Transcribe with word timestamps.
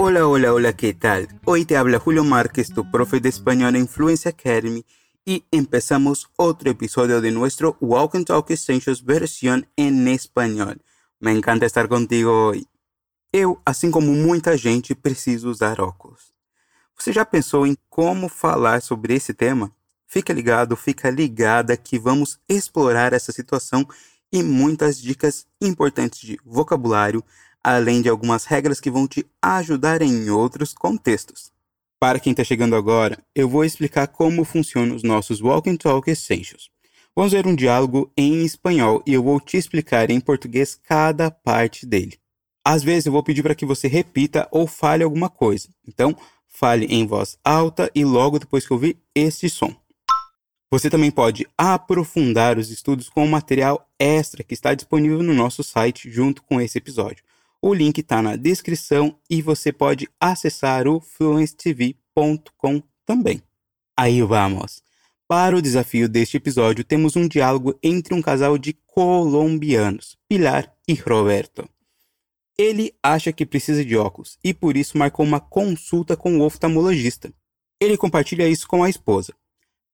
Hola, 0.00 0.28
hola, 0.28 0.54
hola, 0.54 0.76
¿qué 0.76 0.94
tal? 0.94 1.26
Hoy 1.44 1.64
te 1.64 1.76
habla 1.76 1.98
Julio 1.98 2.22
Márquez, 2.22 2.72
tu 2.72 2.88
profe 2.88 3.18
de 3.18 3.28
español 3.28 3.74
en 3.74 3.88
Fluency 3.88 4.28
Academy, 4.28 4.86
y 5.24 5.44
empezamos 5.50 6.30
otro 6.36 6.70
episodio 6.70 7.20
de 7.20 7.32
nuestro 7.32 7.76
Walk 7.80 8.14
and 8.14 8.24
Talk 8.26 8.48
Essentials 8.52 9.04
versión 9.04 9.66
em 9.76 10.06
espanhol. 10.14 10.80
Me 11.18 11.32
encanta 11.32 11.66
estar 11.66 11.88
contigo 11.88 12.30
hoje. 12.30 12.68
Eu, 13.32 13.60
assim 13.66 13.90
como 13.90 14.12
muita 14.12 14.56
gente, 14.56 14.94
preciso 14.94 15.50
usar 15.50 15.80
óculos. 15.80 16.32
Você 16.96 17.12
já 17.12 17.24
pensou 17.24 17.66
em 17.66 17.76
como 17.90 18.28
falar 18.28 18.80
sobre 18.82 19.16
esse 19.16 19.34
tema? 19.34 19.74
Fica 20.06 20.32
ligado, 20.32 20.76
fica 20.76 21.10
ligada 21.10 21.76
que 21.76 21.98
vamos 21.98 22.38
explorar 22.48 23.12
essa 23.12 23.32
situação 23.32 23.84
e 24.32 24.44
muitas 24.44 25.00
dicas 25.00 25.44
importantes 25.60 26.20
de 26.20 26.38
vocabulário, 26.44 27.24
além 27.62 28.02
de 28.02 28.08
algumas 28.08 28.44
regras 28.44 28.80
que 28.80 28.90
vão 28.90 29.06
te 29.06 29.26
ajudar 29.42 30.02
em 30.02 30.30
outros 30.30 30.72
contextos. 30.72 31.50
Para 32.00 32.20
quem 32.20 32.30
está 32.30 32.44
chegando 32.44 32.76
agora, 32.76 33.18
eu 33.34 33.48
vou 33.48 33.64
explicar 33.64 34.06
como 34.06 34.44
funcionam 34.44 34.94
os 34.94 35.02
nossos 35.02 35.40
Walk 35.40 35.68
and 35.68 35.76
Talk 35.76 36.08
Essentials. 36.10 36.70
Vamos 37.14 37.32
ver 37.32 37.46
um 37.46 37.56
diálogo 37.56 38.12
em 38.16 38.44
espanhol 38.44 39.02
e 39.04 39.12
eu 39.14 39.22
vou 39.22 39.40
te 39.40 39.56
explicar 39.56 40.08
em 40.08 40.20
português 40.20 40.76
cada 40.76 41.30
parte 41.30 41.84
dele. 41.84 42.16
Às 42.64 42.84
vezes 42.84 43.06
eu 43.06 43.12
vou 43.12 43.22
pedir 43.24 43.42
para 43.42 43.54
que 43.54 43.66
você 43.66 43.88
repita 43.88 44.46
ou 44.52 44.66
fale 44.66 45.02
alguma 45.02 45.28
coisa. 45.28 45.68
Então, 45.86 46.16
fale 46.46 46.86
em 46.86 47.06
voz 47.06 47.36
alta 47.44 47.90
e 47.94 48.04
logo 48.04 48.38
depois 48.38 48.64
que 48.64 48.72
ouvir 48.72 48.96
este 49.14 49.48
som. 49.48 49.74
Você 50.70 50.90
também 50.90 51.10
pode 51.10 51.46
aprofundar 51.56 52.58
os 52.58 52.70
estudos 52.70 53.08
com 53.08 53.24
o 53.24 53.28
material 53.28 53.88
extra 53.98 54.44
que 54.44 54.52
está 54.52 54.74
disponível 54.74 55.22
no 55.22 55.32
nosso 55.32 55.64
site 55.64 56.10
junto 56.10 56.42
com 56.42 56.60
esse 56.60 56.76
episódio. 56.76 57.24
O 57.60 57.74
link 57.74 57.98
está 57.98 58.22
na 58.22 58.36
descrição 58.36 59.18
e 59.28 59.42
você 59.42 59.72
pode 59.72 60.08
acessar 60.20 60.86
o 60.86 61.00
fluencetv.com 61.00 62.82
também. 63.04 63.42
Aí 63.96 64.22
vamos! 64.22 64.80
Para 65.26 65.56
o 65.56 65.60
desafio 65.60 66.08
deste 66.08 66.36
episódio, 66.36 66.84
temos 66.84 67.16
um 67.16 67.26
diálogo 67.28 67.78
entre 67.82 68.14
um 68.14 68.22
casal 68.22 68.56
de 68.56 68.72
colombianos, 68.86 70.16
Pilar 70.28 70.72
e 70.86 70.94
Roberto. 70.94 71.68
Ele 72.56 72.94
acha 73.02 73.32
que 73.32 73.44
precisa 73.44 73.84
de 73.84 73.96
óculos 73.96 74.38
e 74.42 74.54
por 74.54 74.76
isso 74.76 74.96
marcou 74.96 75.26
uma 75.26 75.40
consulta 75.40 76.16
com 76.16 76.38
o 76.38 76.42
oftalmologista. 76.42 77.32
Ele 77.80 77.96
compartilha 77.96 78.48
isso 78.48 78.66
com 78.66 78.82
a 78.82 78.88
esposa. 78.88 79.34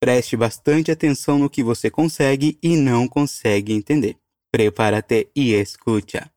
Preste 0.01 0.37
bastante 0.37 0.91
atenção 0.91 1.39
no 1.39 1.51
que 1.51 1.63
você 1.63 1.91
consegue 1.91 2.59
e 2.63 2.77
não 2.77 3.09
consegue 3.09 3.73
entender. 3.73 4.17
Prepárate 4.53 5.29
e 5.35 5.53
escucha. 5.53 6.31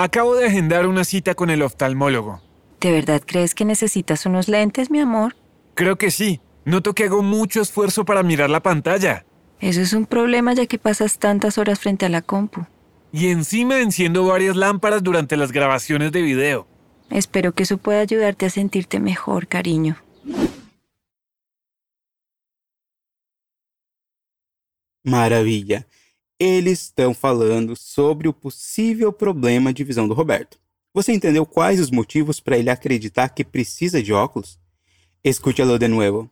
Acabo 0.00 0.36
de 0.36 0.46
agendar 0.46 0.86
una 0.86 1.02
cita 1.02 1.34
con 1.34 1.50
el 1.50 1.60
oftalmólogo. 1.60 2.40
¿De 2.80 2.92
verdad 2.92 3.20
crees 3.26 3.56
que 3.56 3.64
necesitas 3.64 4.26
unos 4.26 4.46
lentes, 4.46 4.92
mi 4.92 5.00
amor? 5.00 5.34
Creo 5.74 5.98
que 5.98 6.12
sí. 6.12 6.40
Noto 6.64 6.94
que 6.94 7.06
hago 7.06 7.24
mucho 7.24 7.60
esfuerzo 7.60 8.04
para 8.04 8.22
mirar 8.22 8.48
la 8.48 8.62
pantalla. 8.62 9.26
Eso 9.58 9.80
es 9.80 9.94
un 9.94 10.06
problema 10.06 10.54
ya 10.54 10.66
que 10.66 10.78
pasas 10.78 11.18
tantas 11.18 11.58
horas 11.58 11.80
frente 11.80 12.06
a 12.06 12.10
la 12.10 12.22
compu. 12.22 12.64
Y 13.10 13.26
encima 13.26 13.80
enciendo 13.80 14.24
varias 14.24 14.54
lámparas 14.54 15.02
durante 15.02 15.36
las 15.36 15.50
grabaciones 15.50 16.12
de 16.12 16.22
video. 16.22 16.68
Espero 17.10 17.52
que 17.52 17.64
eso 17.64 17.78
pueda 17.78 17.98
ayudarte 17.98 18.46
a 18.46 18.50
sentirte 18.50 19.00
mejor, 19.00 19.48
cariño. 19.48 19.96
Maravilha! 25.02 25.88
Eles 26.40 26.82
estão 26.82 27.12
falando 27.12 27.74
sobre 27.74 28.28
o 28.28 28.32
possível 28.32 29.12
problema 29.12 29.72
de 29.72 29.82
visão 29.82 30.06
do 30.06 30.14
Roberto. 30.14 30.56
Você 30.94 31.12
entendeu 31.12 31.44
quais 31.44 31.80
os 31.80 31.90
motivos 31.90 32.38
para 32.38 32.56
ele 32.56 32.70
acreditar 32.70 33.30
que 33.30 33.44
precisa 33.44 34.00
de 34.00 34.12
óculos? 34.12 34.56
Escúchalo 35.24 35.80
de 35.80 35.88
nuevo. 35.88 36.30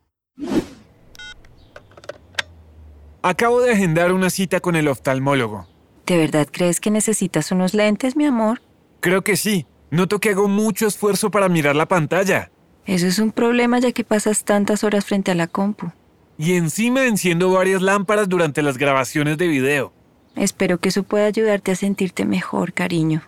Acabo 3.21 3.59
de 3.59 3.71
agendar 3.71 4.13
una 4.13 4.29
cita 4.29 4.61
con 4.61 4.77
el 4.77 4.87
oftalmólogo. 4.87 5.67
¿De 6.05 6.15
verdad 6.15 6.47
crees 6.49 6.79
que 6.79 6.89
necesitas 6.89 7.51
unos 7.51 7.73
lentes, 7.73 8.15
mi 8.15 8.25
amor? 8.25 8.61
Creo 9.01 9.25
que 9.25 9.35
sí. 9.35 9.65
Noto 9.91 10.19
que 10.19 10.29
hago 10.29 10.47
mucho 10.47 10.87
esfuerzo 10.87 11.31
para 11.31 11.49
mirar 11.49 11.75
la 11.75 11.85
pantalla. 11.85 12.49
Eso 12.85 13.07
es 13.07 13.19
un 13.19 13.33
problema 13.33 13.79
ya 13.79 13.91
que 13.91 14.05
pasas 14.05 14.45
tantas 14.45 14.85
horas 14.85 15.03
frente 15.03 15.31
a 15.31 15.35
la 15.35 15.47
compu. 15.47 15.91
Y 16.37 16.53
encima 16.53 17.05
enciendo 17.07 17.51
varias 17.51 17.81
lámparas 17.81 18.29
durante 18.29 18.61
las 18.61 18.77
grabaciones 18.77 19.37
de 19.37 19.47
video. 19.49 19.96
Espero 20.37 20.77
que 20.77 20.89
eso 20.89 21.03
pueda 21.03 21.25
ayudarte 21.25 21.71
a 21.71 21.75
sentirte 21.75 22.23
mejor, 22.23 22.71
cariño. 22.71 23.21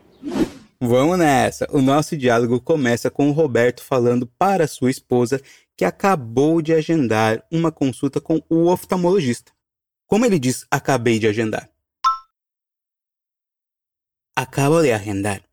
Vamos 0.80 1.18
nessa! 1.18 1.68
O 1.72 1.82
nosso 1.82 2.16
diálogo 2.16 2.62
começa 2.62 3.10
com 3.10 3.30
o 3.30 3.34
Roberto 3.34 3.84
falando 3.84 4.28
para 4.28 4.68
sua 4.68 4.92
esposa 4.92 5.42
que 5.76 5.84
acabou 5.84 6.62
de 6.62 6.74
agendar 6.74 7.44
uma 7.52 7.72
consulta 7.72 8.22
com 8.22 8.42
o 8.48 8.68
oftalmologista. 8.68 9.52
Como 10.06 10.26
ele 10.26 10.40
diz 10.40 10.66
acabei 10.70 11.20
de 11.20 11.28
agendar? 11.28 11.70
Acabo 14.36 14.82
de 14.82 14.92
agendar. 14.94 15.44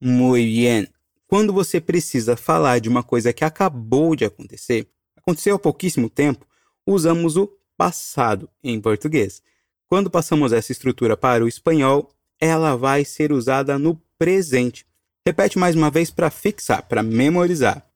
Muy 0.00 0.44
bien. 0.44 0.88
Quando 1.26 1.52
você 1.52 1.80
precisa 1.80 2.36
falar 2.36 2.80
de 2.80 2.88
uma 2.88 3.02
coisa 3.02 3.32
que 3.32 3.44
acabou 3.44 4.16
de 4.16 4.24
acontecer, 4.24 4.90
aconteceu 5.16 5.56
há 5.56 5.58
pouquíssimo 5.58 6.08
tempo, 6.08 6.46
usamos 6.86 7.36
o 7.36 7.57
passado 7.78 8.50
em 8.62 8.78
português. 8.80 9.40
Quando 9.86 10.10
passamos 10.10 10.52
essa 10.52 10.72
estrutura 10.72 11.16
para 11.16 11.44
o 11.44 11.48
espanhol, 11.48 12.12
ela 12.40 12.76
vai 12.76 13.04
ser 13.04 13.32
usada 13.32 13.78
no 13.78 13.96
presente. 14.18 14.84
Repete 15.24 15.58
mais 15.58 15.76
uma 15.76 15.90
vez 15.90 16.10
para 16.10 16.28
fixar, 16.28 16.86
para 16.86 17.02
memorizar. 17.02 17.88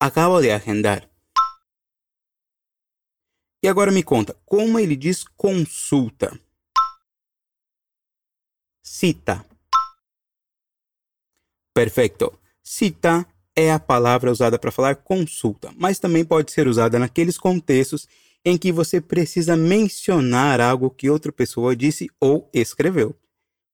Acabo 0.00 0.40
de 0.40 0.50
agendar. 0.50 1.08
E 3.62 3.68
agora 3.68 3.90
me 3.90 4.02
conta, 4.02 4.36
como 4.44 4.78
ele 4.78 4.96
diz 4.96 5.24
consulta? 5.24 6.38
Cita. 8.82 9.46
Perfeito. 11.72 12.38
Cita 12.62 13.26
é 13.56 13.72
a 13.72 13.78
palavra 13.78 14.30
usada 14.30 14.58
para 14.58 14.72
falar 14.72 14.96
consulta, 14.96 15.72
mas 15.76 15.98
também 15.98 16.24
pode 16.24 16.52
ser 16.52 16.66
usada 16.66 16.98
naqueles 16.98 17.38
contextos 17.38 18.06
em 18.44 18.58
que 18.58 18.70
você 18.70 19.00
precisa 19.00 19.56
mencionar 19.56 20.60
algo 20.60 20.90
que 20.90 21.08
outra 21.08 21.32
pessoa 21.32 21.74
disse 21.74 22.10
ou 22.20 22.50
escreveu. 22.52 23.18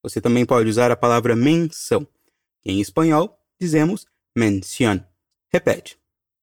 Você 0.03 0.21
também 0.21 0.47
pode 0.47 0.69
usar 0.69 0.91
a 0.91 0.97
palavra 0.97 1.35
menção. 1.35 2.07
Em 2.65 2.81
espanhol, 2.81 3.39
dizemos 3.61 4.07
mención. 4.37 5.05
Repete. 5.53 5.99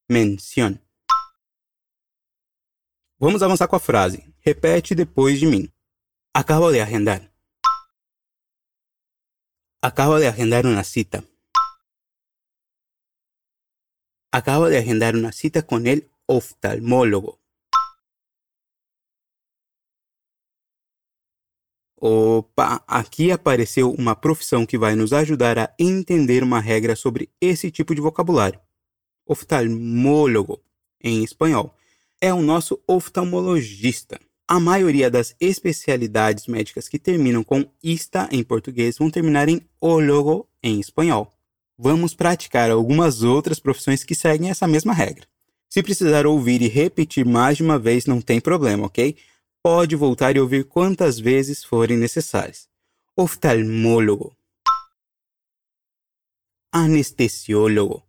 Mención. 0.10 0.80
Vamos 3.20 3.42
avançar 3.42 3.68
com 3.68 3.76
a 3.76 3.80
frase. 3.80 4.32
Repete 4.42 4.94
depois 4.94 5.40
de 5.40 5.48
mim. 5.48 5.72
Acabo 6.34 6.72
de 6.72 6.82
agendar. 6.82 7.32
Acabo 9.82 10.20
de 10.20 10.28
agendar 10.28 10.66
una 10.66 10.84
cita. 10.84 11.24
Acabo 14.32 14.68
de 14.68 14.78
agendar 14.78 15.16
una 15.16 15.32
cita 15.32 15.66
con 15.66 15.88
el 15.88 16.12
oftalmólogo. 16.28 17.40
Opa, 22.00 22.84
aqui 22.88 23.32
apareceu 23.32 23.92
uma 23.92 24.16
profissão 24.16 24.68
que 24.68 24.78
vai 24.78 24.96
nos 24.96 25.14
ajudar 25.14 25.58
a 25.58 25.74
entender 25.80 26.44
uma 26.44 26.60
regra 26.60 26.96
sobre 26.96 27.30
esse 27.42 27.72
tipo 27.72 27.96
de 27.96 28.02
vocabulário. 28.02 28.60
Oftalmólogo, 29.26 30.62
em 31.04 31.24
espanhol, 31.24 31.74
é 32.22 32.32
o 32.32 32.42
nosso 32.42 32.80
oftalmologista. 32.88 34.20
A 34.48 34.60
maioria 34.60 35.10
das 35.10 35.36
especialidades 35.40 36.46
médicas 36.46 36.88
que 36.88 37.00
terminam 37.00 37.44
com 37.44 37.66
ista 37.84 38.30
em 38.32 38.44
português 38.44 38.98
vão 39.00 39.10
terminar 39.10 39.50
em 39.50 39.60
ólogo 39.82 40.48
em 40.62 40.80
espanhol. 40.80 41.34
Vamos 41.78 42.14
praticar 42.14 42.70
algumas 42.70 43.24
outras 43.24 43.60
profissões 43.60 44.04
que 44.04 44.14
seguem 44.14 44.52
essa 44.52 44.68
mesma 44.68 44.94
regra. 44.94 45.26
Se 45.68 45.82
precisar 45.82 46.28
ouvir 46.28 46.62
e 46.62 46.68
repetir 46.68 47.26
mais 47.26 47.58
de 47.58 47.64
uma 47.64 47.78
vez, 47.78 48.06
não 48.06 48.22
tem 48.22 48.40
problema, 48.40 48.86
ok? 48.86 49.18
Pode 49.70 49.98
voltar 49.98 50.34
e 50.34 50.40
ouvir 50.40 50.64
quantas 50.64 51.20
vezes 51.20 51.62
forem 51.62 51.98
necessárias. 51.98 52.70
Oftalmólogo. 53.18 54.34
Anestesiólogo. 56.72 58.02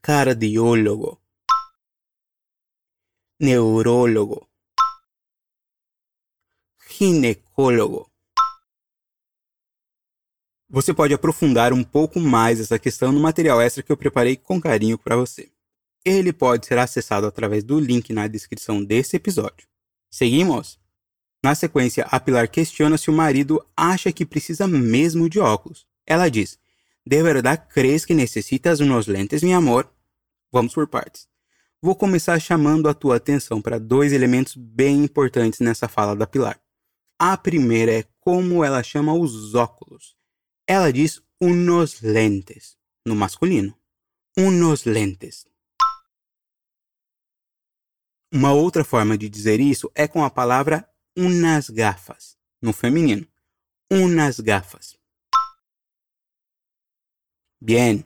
Cardiólogo. 0.00 1.20
Neurólogo. 3.40 4.48
Ginecólogo. 6.88 8.08
Você 10.68 10.94
pode 10.94 11.12
aprofundar 11.12 11.72
um 11.72 11.82
pouco 11.82 12.20
mais 12.20 12.60
essa 12.60 12.78
questão 12.78 13.10
no 13.10 13.18
material 13.18 13.60
extra 13.60 13.82
que 13.82 13.90
eu 13.90 13.96
preparei 13.96 14.36
com 14.36 14.60
carinho 14.60 14.96
para 14.96 15.16
você. 15.16 15.50
Ele 16.04 16.32
pode 16.32 16.66
ser 16.66 16.78
acessado 16.78 17.26
através 17.26 17.62
do 17.62 17.78
link 17.78 18.12
na 18.12 18.26
descrição 18.26 18.82
desse 18.82 19.16
episódio. 19.16 19.66
Seguimos? 20.10 20.78
Na 21.42 21.54
sequência, 21.54 22.06
a 22.10 22.20
Pilar 22.20 22.48
questiona 22.48 22.96
se 22.96 23.10
o 23.10 23.12
marido 23.12 23.64
acha 23.76 24.12
que 24.12 24.26
precisa 24.26 24.68
mesmo 24.68 25.28
de 25.28 25.40
óculos. 25.40 25.86
Ela 26.06 26.28
diz: 26.28 26.58
De 27.04 27.22
verdade 27.22 27.66
crees 27.72 28.04
que 28.04 28.14
necessitas 28.14 28.80
unos 28.80 29.06
lentes, 29.06 29.42
meu 29.42 29.56
amor? 29.56 29.92
Vamos 30.52 30.74
por 30.74 30.86
partes. 30.86 31.26
Vou 31.80 31.96
começar 31.96 32.38
chamando 32.38 32.88
a 32.88 32.94
tua 32.94 33.16
atenção 33.16 33.60
para 33.60 33.78
dois 33.80 34.12
elementos 34.12 34.54
bem 34.54 35.02
importantes 35.02 35.58
nessa 35.58 35.88
fala 35.88 36.14
da 36.14 36.28
Pilar. 36.28 36.60
A 37.18 37.36
primeira 37.36 37.92
é 37.92 38.04
como 38.20 38.62
ela 38.62 38.82
chama 38.82 39.14
os 39.14 39.54
óculos. 39.54 40.14
Ela 40.66 40.92
diz 40.92 41.20
unos 41.40 42.00
lentes, 42.00 42.76
no 43.04 43.16
masculino. 43.16 43.76
Unos 44.38 44.84
lentes. 44.84 45.44
Uma 48.34 48.50
outra 48.54 48.82
forma 48.82 49.18
de 49.18 49.28
dizer 49.28 49.60
isso 49.60 49.92
é 49.94 50.08
com 50.08 50.24
a 50.24 50.30
palavra 50.30 50.88
unas 51.14 51.68
gafas, 51.68 52.34
no 52.62 52.72
feminino. 52.72 53.26
Unas 53.90 54.40
gafas. 54.40 54.96
Bien. 57.60 58.02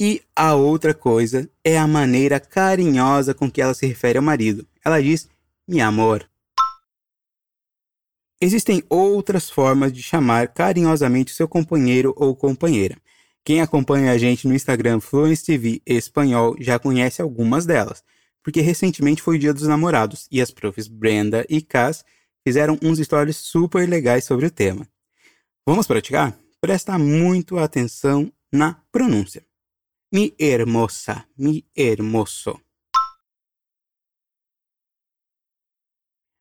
E 0.00 0.22
a 0.34 0.54
outra 0.54 0.94
coisa 0.94 1.50
é 1.62 1.76
a 1.76 1.86
maneira 1.86 2.40
carinhosa 2.40 3.34
com 3.34 3.50
que 3.50 3.60
ela 3.60 3.74
se 3.74 3.86
refere 3.86 4.16
ao 4.16 4.24
marido. 4.24 4.66
Ela 4.82 5.02
diz, 5.02 5.28
mi 5.66 5.82
amor. 5.82 6.26
Existem 8.40 8.82
outras 8.88 9.50
formas 9.50 9.92
de 9.92 10.02
chamar 10.02 10.48
carinhosamente 10.48 11.34
seu 11.34 11.46
companheiro 11.46 12.14
ou 12.16 12.34
companheira. 12.34 12.96
Quem 13.44 13.60
acompanha 13.60 14.12
a 14.12 14.18
gente 14.18 14.48
no 14.48 14.54
Instagram 14.54 15.00
Fluence 15.00 15.44
TV 15.44 15.82
Espanhol 15.84 16.56
já 16.58 16.78
conhece 16.78 17.20
algumas 17.20 17.66
delas, 17.66 18.02
porque 18.48 18.62
recentemente 18.62 19.20
foi 19.20 19.36
o 19.36 19.38
Dia 19.38 19.52
dos 19.52 19.68
Namorados 19.68 20.26
e 20.30 20.40
as 20.40 20.50
profs 20.50 20.88
Brenda 20.88 21.44
e 21.50 21.60
Cass 21.60 22.02
fizeram 22.42 22.78
uns 22.82 22.98
stories 22.98 23.36
super 23.36 23.86
legais 23.86 24.24
sobre 24.24 24.46
o 24.46 24.50
tema. 24.50 24.88
Vamos 25.66 25.86
praticar? 25.86 26.34
Presta 26.58 26.98
muito 26.98 27.58
atenção 27.58 28.32
na 28.50 28.82
pronúncia. 28.90 29.46
Mi 30.10 30.34
hermosa, 30.38 31.28
mi 31.36 31.68
hermoso. 31.76 32.58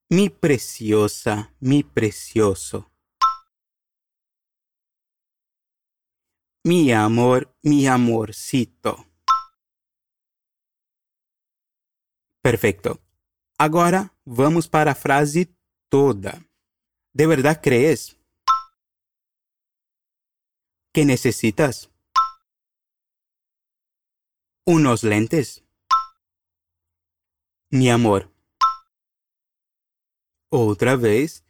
Mi 0.09 0.29
preciosa, 0.29 1.53
mi 1.59 1.83
precioso. 1.83 2.89
Mi 6.63 6.93
amor, 6.93 7.53
mi 7.61 7.85
amorcito. 7.85 9.06
Perfeito. 12.47 13.01
Agora 13.57 14.15
vamos 14.23 14.69
para 14.69 14.91
a 14.91 14.95
frase 14.95 15.53
toda. 15.89 16.47
¿De 17.11 17.27
verdad 17.27 17.59
crees? 17.61 18.17
¿Que 20.93 21.03
necesitas? 21.03 21.91
¿Unos 24.65 25.03
lentes? 25.03 25.65
Mi 27.69 27.89
amor. 27.89 28.33
Otra 30.49 30.95
vez, 30.95 31.43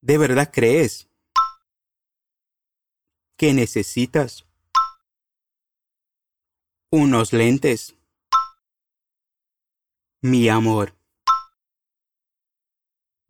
¿de 0.00 0.16
verdad 0.16 0.50
crees 0.50 1.10
que 3.36 3.52
necesitas 3.52 4.46
unos 6.90 7.34
lentes? 7.34 7.97
Mi 10.20 10.48
amor. 10.48 10.92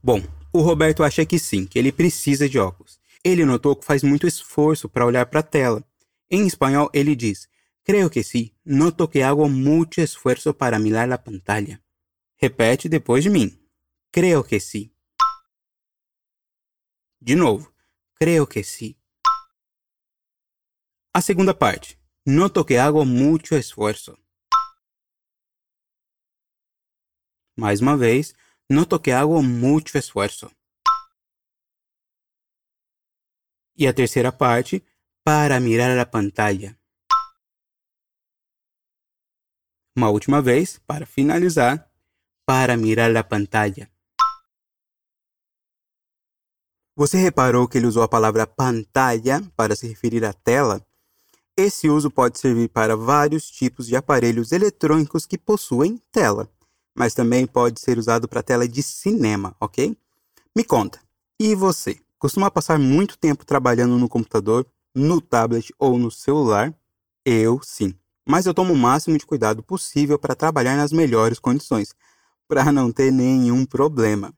Bom, 0.03 0.23
o 0.51 0.63
Roberto 0.63 1.05
acha 1.05 1.27
que 1.27 1.39
sim, 1.39 1.67
que 1.67 1.79
ele 1.79 1.93
precisa 1.93 2.49
de 2.49 2.59
óculos. 2.59 2.99
Ele 3.23 3.45
notou 3.45 3.77
que 3.77 3.85
faz 3.85 4.03
muito 4.03 4.27
esforço 4.27 4.89
para 4.89 5.05
olhar 5.05 5.27
para 5.27 5.41
a 5.41 5.43
tela. 5.43 5.85
Em 6.31 6.47
espanhol, 6.47 6.89
ele 6.95 7.15
diz: 7.15 7.47
Creio 7.85 8.09
que 8.09 8.23
sim, 8.23 8.53
noto 8.65 9.07
que 9.07 9.21
hago 9.21 9.47
muito 9.51 10.01
esforço 10.01 10.55
para 10.55 10.79
mirar 10.79 11.13
a 11.13 11.19
pantalla. 11.19 11.79
Repete 12.37 12.89
depois 12.89 13.23
de 13.23 13.29
mim. 13.29 13.59
Creio 14.11 14.43
que 14.43 14.59
sim. 14.59 14.91
De 17.21 17.35
novo, 17.35 17.71
creio 18.15 18.47
que 18.47 18.63
sim. 18.63 18.95
A 21.13 21.21
segunda 21.21 21.53
parte. 21.53 21.99
Noto 22.25 22.65
que 22.65 22.77
hago 22.77 23.05
muito 23.05 23.55
esforço. 23.55 24.17
Mais 27.59 27.81
uma 27.81 27.97
vez, 27.97 28.37
noto 28.71 29.01
que 29.01 29.11
hago 29.11 29.43
muito 29.43 29.99
esforço. 29.99 30.49
E 33.77 33.85
a 33.85 33.93
terceira 33.93 34.31
parte, 34.31 34.81
para 35.25 35.59
mirar 35.59 35.99
a 35.99 36.07
pantalla. 36.07 36.79
Uma 39.97 40.09
última 40.09 40.41
vez, 40.41 40.79
para 40.87 41.05
finalizar, 41.05 41.91
para 42.47 42.77
mirar 42.77 43.17
a 43.17 43.25
pantalla. 43.25 43.91
Você 46.95 47.17
reparou 47.17 47.67
que 47.67 47.77
ele 47.77 47.89
usou 47.89 48.05
a 48.05 48.09
palavra 48.09 48.47
pantalla 48.47 49.43
para 49.57 49.75
se 49.75 49.89
referir 49.89 50.25
à 50.25 50.33
tela? 50.33 50.81
Esse 51.57 51.89
uso 51.89 52.09
pode 52.09 52.39
servir 52.39 52.69
para 52.69 52.97
vários 52.97 53.51
tipos 53.51 53.89
de 53.89 53.97
aparelhos 53.97 54.53
eletrônicos 54.53 55.27
que 55.27 55.37
possuem 55.37 55.99
tela, 56.13 56.49
mas 56.99 57.15
também 57.15 57.47
pode 57.47 57.81
ser 57.81 57.97
usado 57.97 58.27
para 58.27 58.43
tela 58.43 58.67
de 58.67 58.83
cinema, 58.83 59.55
ok? 59.61 59.97
Me 60.55 60.65
conta, 60.65 61.01
e 61.39 61.55
você? 61.55 61.97
Costuma 62.19 62.51
passar 62.51 62.77
muito 62.77 63.17
tempo 63.17 63.47
trabalhando 63.47 63.97
no 63.97 64.09
computador, 64.09 64.67
no 64.93 65.21
tablet 65.21 65.73
ou 65.79 65.97
no 65.97 66.11
celular? 66.11 66.75
Eu 67.25 67.61
sim. 67.63 67.95
Mas 68.29 68.47
eu 68.47 68.53
tomo 68.53 68.73
o 68.75 68.77
máximo 68.77 69.17
de 69.17 69.25
cuidado 69.25 69.63
possível 69.63 70.19
para 70.19 70.35
trabalhar 70.35 70.77
nas 70.77 70.91
melhores 70.91 71.39
condições, 71.39 71.95
para 72.49 72.73
não 72.73 72.91
ter 72.91 73.13
nenhum 73.13 73.65
problema. 73.65 74.35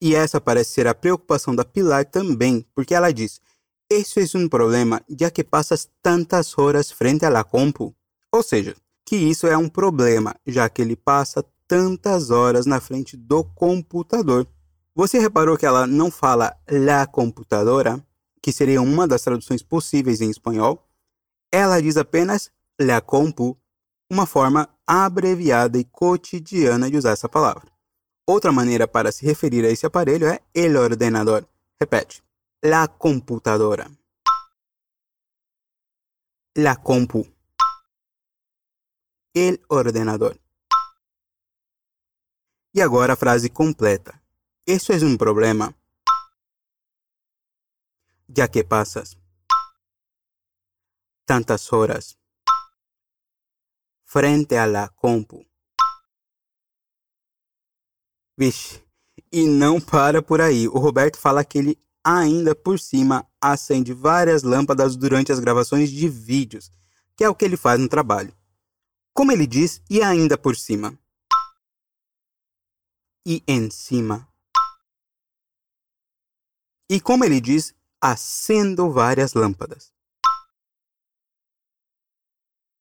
E 0.00 0.14
essa 0.14 0.40
parece 0.40 0.70
ser 0.70 0.86
a 0.86 0.94
preocupação 0.94 1.54
da 1.54 1.66
Pilar 1.66 2.06
também, 2.06 2.64
porque 2.74 2.94
ela 2.94 3.12
diz: 3.12 3.42
Isso 3.90 4.18
é 4.18 4.38
um 4.38 4.48
problema, 4.48 5.02
já 5.06 5.30
que 5.30 5.44
passas 5.44 5.86
tantas 6.02 6.58
horas 6.58 6.90
frente 6.90 7.26
à 7.26 7.44
compu. 7.44 7.94
Ou 8.32 8.42
seja, 8.42 8.74
que 9.04 9.16
isso 9.16 9.46
é 9.46 9.58
um 9.58 9.68
problema, 9.68 10.34
já 10.46 10.66
que 10.70 10.80
ele 10.80 10.96
passa 10.96 11.44
tantas 11.70 12.30
horas 12.32 12.66
na 12.66 12.80
frente 12.80 13.16
do 13.16 13.44
computador. 13.44 14.44
Você 14.92 15.20
reparou 15.20 15.56
que 15.56 15.64
ela 15.64 15.86
não 15.86 16.10
fala 16.10 16.52
la 16.68 17.06
computadora, 17.06 18.04
que 18.42 18.50
seria 18.50 18.82
uma 18.82 19.06
das 19.06 19.22
traduções 19.22 19.62
possíveis 19.62 20.20
em 20.20 20.28
espanhol? 20.28 20.84
Ela 21.52 21.80
diz 21.80 21.96
apenas 21.96 22.50
la 22.80 23.00
compu, 23.00 23.56
uma 24.10 24.26
forma 24.26 24.68
abreviada 24.84 25.78
e 25.78 25.84
cotidiana 25.84 26.90
de 26.90 26.96
usar 26.96 27.12
essa 27.12 27.28
palavra. 27.28 27.70
Outra 28.26 28.50
maneira 28.50 28.88
para 28.88 29.12
se 29.12 29.24
referir 29.24 29.64
a 29.64 29.70
esse 29.70 29.86
aparelho 29.86 30.26
é 30.26 30.40
el 30.52 30.76
ordenador. 30.76 31.46
Repete. 31.80 32.20
La 32.64 32.88
computadora. 32.88 33.88
La 36.56 36.74
compu. 36.74 37.28
El 39.32 39.60
ordenador. 39.68 40.36
E 42.72 42.80
agora 42.80 43.14
a 43.14 43.16
frase 43.16 43.48
completa. 43.50 44.20
Isso 44.66 44.92
é 44.92 44.96
um 44.96 45.16
problema. 45.16 45.74
Já 48.28 48.46
que 48.46 48.62
passas 48.62 49.16
tantas 51.26 51.72
horas 51.72 52.16
frente 54.04 54.56
a 54.56 54.66
la 54.66 54.88
compu 54.88 55.46
Vixe, 58.36 58.82
e 59.30 59.46
não 59.46 59.80
para 59.80 60.22
por 60.22 60.40
aí. 60.40 60.66
O 60.66 60.78
Roberto 60.78 61.18
fala 61.18 61.44
que 61.44 61.58
ele 61.58 61.78
ainda 62.02 62.54
por 62.54 62.80
cima 62.80 63.26
acende 63.40 63.92
várias 63.92 64.42
lâmpadas 64.42 64.96
durante 64.96 65.30
as 65.30 65.38
gravações 65.38 65.90
de 65.90 66.08
vídeos, 66.08 66.72
que 67.14 67.22
é 67.22 67.28
o 67.28 67.34
que 67.34 67.44
ele 67.44 67.56
faz 67.56 67.78
no 67.78 67.86
trabalho. 67.86 68.34
Como 69.12 69.30
ele 69.30 69.46
diz, 69.46 69.82
e 69.90 70.02
ainda 70.02 70.38
por 70.38 70.56
cima. 70.56 70.98
E 73.26 73.44
em 73.46 73.70
cima. 73.70 74.26
E 76.90 77.00
como 77.00 77.24
ele 77.24 77.40
diz, 77.40 77.74
acendo 78.00 78.90
várias 78.90 79.34
lâmpadas. 79.34 79.94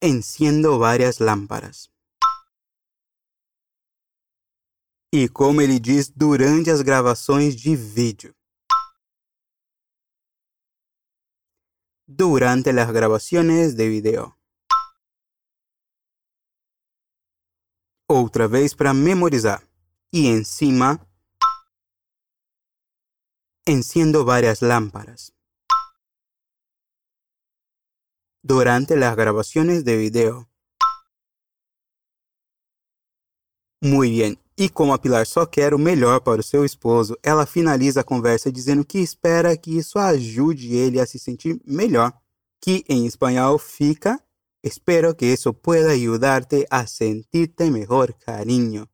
Enciendo 0.02 0.80
várias 0.80 1.20
lâmpadas. 1.20 1.92
E 5.12 5.28
como 5.28 5.62
ele 5.62 5.78
diz 5.78 6.10
durante 6.10 6.72
as 6.72 6.82
gravações 6.82 7.54
de 7.56 7.76
vídeo. 7.76 8.34
Durante 12.08 12.72
las 12.72 12.90
grabaciones 12.92 13.76
de 13.76 13.90
video. 13.90 14.34
Outra 18.08 18.48
vez 18.48 18.74
para 18.74 18.94
memorizar. 18.94 19.69
E 20.12 20.26
em 20.28 20.44
cima 20.44 21.00
Enciendo 23.68 24.26
varias 24.26 24.62
lámparas. 24.62 25.32
Durante 28.42 28.96
las 28.96 29.16
grabaciones 29.16 29.84
de 29.84 29.96
video. 29.96 30.50
Muy 33.80 34.10
bien. 34.10 34.40
E 34.58 34.70
como 34.70 34.96
a 34.96 35.00
Pilar 35.00 35.28
só 35.28 35.46
quer 35.46 35.76
o 35.76 35.78
melhor 35.78 36.24
para 36.24 36.42
o 36.42 36.44
seu 36.44 36.66
esposo, 36.66 37.16
ela 37.22 37.46
finaliza 37.46 38.02
a 38.02 38.04
conversa 38.04 38.52
dizendo 38.52 38.84
que 38.84 38.98
espera 38.98 39.56
que 39.56 39.78
isso 39.78 40.00
ajude 40.00 40.76
ele 40.76 41.00
a 41.00 41.06
se 41.06 41.20
sentir 41.20 41.62
melhor. 41.64 42.12
Que 42.60 42.84
em 42.90 43.06
espanhol 43.06 43.60
fica: 43.60 44.20
Espero 44.64 45.16
que 45.16 45.28
isso 45.28 45.54
pueda 45.54 45.92
ayudarte 45.92 46.66
a 46.72 46.88
sentirte 46.88 47.70
mejor, 47.70 48.14
cariño. 48.16 48.90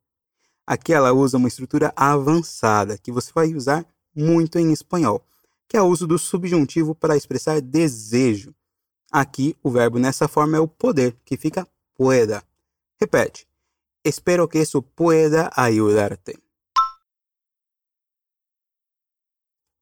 Aqui 0.68 0.94
ela 0.94 1.14
usa 1.14 1.38
uma 1.38 1.48
estrutura 1.48 1.94
avançada 1.96 2.98
que 2.98 3.12
você 3.12 3.32
vai 3.34 3.54
usar 3.54 3.86
muito 4.16 4.58
em 4.58 4.72
espanhol, 4.72 5.24
que 5.68 5.78
é 5.78 5.82
o 5.82 5.86
uso 5.88 6.08
do 6.08 6.18
subjuntivo 6.18 6.96
para 6.96 7.16
expressar 7.16 7.62
desejo. 7.62 8.54
Aqui, 9.12 9.56
o 9.62 9.70
verbo 9.70 10.00
nessa 10.00 10.28
forma 10.28 10.58
é 10.58 10.60
o 10.60 10.68
poder, 10.68 11.16
que 11.24 11.38
fica 11.38 11.68
pueda. 11.96 12.44
Repete. 13.00 13.48
Espero 14.04 14.48
que 14.48 14.60
isso 14.60 14.82
pueda 14.82 15.50
ayudarte. 15.56 16.38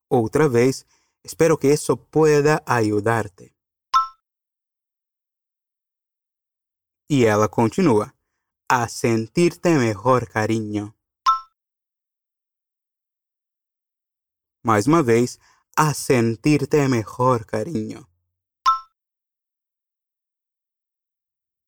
Outra 0.10 0.48
vez. 0.48 0.86
Espero 1.24 1.58
que 1.58 1.68
isso 1.68 1.96
pueda 1.96 2.62
ayudarte. 2.66 3.54
E 7.10 7.26
ela 7.26 7.48
continua. 7.48 8.14
A 8.76 8.88
sentirte 8.88 9.70
mejor, 9.78 10.28
cariño. 10.28 10.96
Mais 14.66 14.88
uma 14.88 15.04
vez, 15.04 15.38
a 15.78 15.94
sentirte 15.94 16.88
mejor, 16.88 17.46
cariño. 17.46 18.08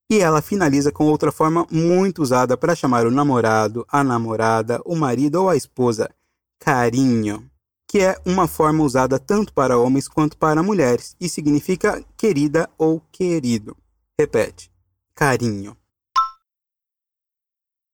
E 0.09 0.17
ela 0.17 0.41
finaliza 0.41 0.91
com 0.91 1.05
outra 1.05 1.31
forma 1.31 1.67
muito 1.69 2.23
usada 2.23 2.57
para 2.57 2.75
chamar 2.75 3.05
o 3.05 3.11
namorado, 3.11 3.85
a 3.87 4.03
namorada, 4.03 4.81
o 4.83 4.95
marido 4.95 5.43
ou 5.43 5.49
a 5.49 5.55
esposa, 5.55 6.09
carinho, 6.57 7.47
que 7.87 7.99
é 7.99 8.19
uma 8.25 8.47
forma 8.47 8.83
usada 8.83 9.19
tanto 9.19 9.53
para 9.53 9.77
homens 9.77 10.07
quanto 10.07 10.35
para 10.39 10.63
mulheres 10.63 11.15
e 11.21 11.29
significa 11.29 12.03
querida 12.17 12.67
ou 12.79 12.99
querido. 13.11 13.77
Repete: 14.19 14.71
carinho. 15.13 15.77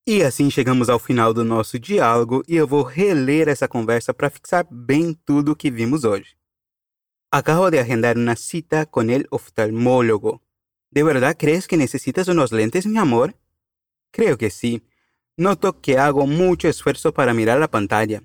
E 0.04 0.24
assim 0.24 0.50
chegamos 0.50 0.88
ao 0.88 0.98
final 0.98 1.32
do 1.32 1.44
nosso 1.44 1.78
diálogo 1.78 2.42
e 2.48 2.56
eu 2.56 2.66
vou 2.66 2.82
reler 2.82 3.48
essa 3.48 3.68
conversa 3.68 4.12
para 4.12 4.30
fixar 4.30 4.66
bem 4.68 5.14
tudo 5.14 5.52
o 5.52 5.56
que 5.56 5.70
vimos 5.70 6.02
hoje. 6.02 6.36
Acabo 7.30 7.70
de 7.70 7.78
agendar 7.78 8.16
uma 8.16 8.34
cita 8.34 8.84
com 8.84 9.08
el 9.08 9.28
oftalmólogo. 9.30 10.42
¿De 10.90 11.04
verdad 11.04 11.36
crees 11.38 11.68
que 11.68 11.76
necesitas 11.76 12.26
unos 12.26 12.50
lentes, 12.50 12.84
mi 12.84 12.98
amor? 12.98 13.36
Creo 14.10 14.36
que 14.36 14.50
sí. 14.50 14.82
Noto 15.36 15.80
que 15.80 15.96
hago 15.96 16.26
mucho 16.26 16.66
esfuerzo 16.66 17.14
para 17.14 17.32
mirar 17.32 17.60
la 17.60 17.70
pantalla. 17.70 18.24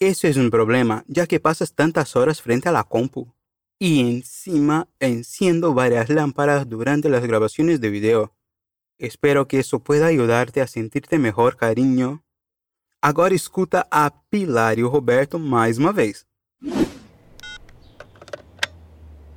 Eso 0.00 0.26
es 0.26 0.36
un 0.36 0.50
problema, 0.50 1.04
ya 1.06 1.28
que 1.28 1.38
pasas 1.38 1.72
tantas 1.72 2.16
horas 2.16 2.42
frente 2.42 2.68
a 2.68 2.72
la 2.72 2.82
compu. 2.82 3.32
Y 3.78 4.00
encima 4.00 4.88
enciendo 4.98 5.72
varias 5.72 6.10
lámparas 6.10 6.68
durante 6.68 7.08
las 7.08 7.22
grabaciones 7.22 7.80
de 7.80 7.90
video. 7.90 8.35
Espero 8.98 9.46
que 9.46 9.58
isso 9.58 9.78
pueda 9.78 10.06
ayudarte 10.06 10.60
a 10.60 10.66
sentirte 10.66 11.18
mejor, 11.18 11.56
carinho. 11.56 12.22
Agora 13.02 13.34
escuta 13.34 13.86
a 13.90 14.10
Pilar 14.10 14.78
e 14.78 14.84
o 14.84 14.88
Roberto 14.88 15.38
mais 15.38 15.76
uma 15.76 15.92
vez. 15.92 16.26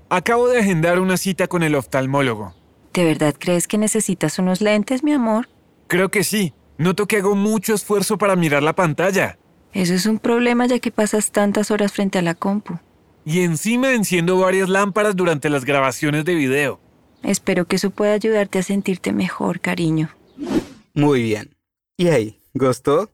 Acabo 0.10 0.48
de 0.48 0.60
agendar 0.60 0.98
una 1.00 1.18
cita 1.18 1.48
con 1.48 1.62
el 1.62 1.76
oftalmólogo. 1.76 2.56
¿De 2.94 3.04
verdad 3.04 3.36
crees 3.38 3.68
que 3.68 3.78
necesitas 3.78 4.40
unos 4.40 4.62
lentes, 4.62 5.04
mi 5.04 5.12
amor? 5.12 5.50
Creo 5.88 6.10
que 6.10 6.24
sí. 6.24 6.54
Noto 6.78 7.06
que 7.06 7.18
hago 7.18 7.36
mucho 7.36 7.74
esfuerzo 7.74 8.18
para 8.18 8.38
mirar 8.38 8.64
la 8.64 8.74
pantalla. 8.74 9.38
Eso 9.74 9.94
es 9.94 10.06
un 10.06 10.20
problema 10.20 10.66
ya 10.68 10.80
que 10.80 10.90
pasas 10.90 11.32
tantas 11.32 11.70
horas 11.70 11.92
frente 11.92 12.18
a 12.18 12.22
la 12.22 12.34
compu. 12.34 12.80
Y 13.26 13.42
encima 13.42 13.92
enciendo 13.92 14.40
varias 14.40 14.70
lámparas 14.70 15.18
durante 15.18 15.50
las 15.50 15.66
grabaciones 15.66 16.24
de 16.24 16.36
video. 16.36 16.80
Espero 17.24 17.66
que 17.66 17.76
isso 17.76 17.92
pueda 17.92 18.14
ayudarte 18.14 18.58
a 18.58 18.64
sentirte 18.64 19.12
mejor, 19.12 19.60
carinho. 19.60 20.10
Muito 20.96 21.36
bem. 21.36 21.50
E 22.00 22.10
aí, 22.10 22.36
gostou? 22.56 23.10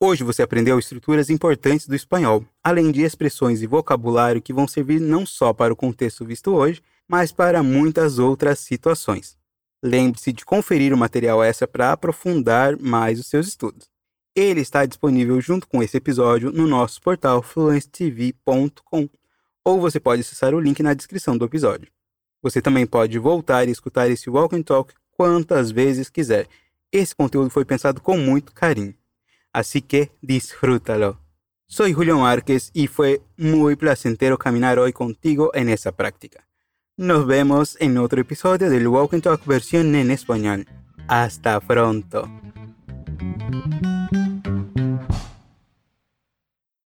Hoje 0.00 0.24
você 0.24 0.42
aprendeu 0.42 0.78
estruturas 0.78 1.30
importantes 1.30 1.86
do 1.86 1.94
espanhol, 1.94 2.44
além 2.62 2.90
de 2.90 3.02
expressões 3.02 3.62
e 3.62 3.66
vocabulário 3.66 4.42
que 4.42 4.52
vão 4.52 4.66
servir 4.66 5.00
não 5.00 5.24
só 5.24 5.52
para 5.52 5.72
o 5.72 5.76
contexto 5.76 6.24
visto 6.24 6.52
hoje, 6.52 6.82
mas 7.08 7.30
para 7.30 7.62
muitas 7.62 8.18
outras 8.18 8.58
situações. 8.58 9.36
Lembre-se 9.82 10.32
de 10.32 10.44
conferir 10.44 10.92
o 10.92 10.96
material 10.96 11.42
extra 11.42 11.68
para 11.68 11.92
aprofundar 11.92 12.76
mais 12.78 13.20
os 13.20 13.26
seus 13.26 13.48
estudos. 13.48 13.88
Ele 14.34 14.60
está 14.60 14.86
disponível 14.86 15.40
junto 15.40 15.68
com 15.68 15.82
esse 15.82 15.96
episódio 15.96 16.50
no 16.50 16.66
nosso 16.66 17.00
portal 17.00 17.42
fluencetv.com, 17.42 19.08
ou 19.64 19.80
você 19.80 20.00
pode 20.00 20.22
acessar 20.22 20.54
o 20.54 20.60
link 20.60 20.82
na 20.82 20.94
descrição 20.94 21.36
do 21.36 21.44
episódio. 21.44 21.88
Você 22.42 22.60
também 22.60 22.86
pode 22.86 23.18
voltar 23.18 23.68
e 23.68 23.70
escutar 23.70 24.10
esse 24.10 24.28
Walk 24.28 24.56
and 24.56 24.62
Talk 24.62 24.92
quantas 25.16 25.70
vezes 25.70 26.10
quiser. 26.10 26.48
Esse 26.90 27.14
conteúdo 27.14 27.48
foi 27.48 27.64
pensado 27.64 28.00
com 28.00 28.18
muito 28.18 28.52
carinho. 28.52 28.94
Así 29.52 29.80
que 29.80 30.10
disfrútalo. 30.22 31.18
Soy 31.66 31.92
Julio 31.92 32.18
Márquez 32.18 32.70
y 32.74 32.86
fue 32.86 33.22
muy 33.38 33.76
placentero 33.76 34.36
caminar 34.36 34.78
hoy 34.78 34.92
contigo 34.92 35.50
en 35.54 35.68
esa 35.68 35.92
práctica. 35.92 36.46
Nos 36.96 37.26
vemos 37.26 37.78
en 37.80 37.96
otro 37.96 38.20
episodio 38.20 38.68
del 38.68 38.88
Walk 38.88 39.14
and 39.14 39.22
Talk 39.22 39.46
versión 39.46 39.94
en 39.94 40.10
español. 40.10 40.66
Hasta 41.08 41.60
pronto. 41.60 42.28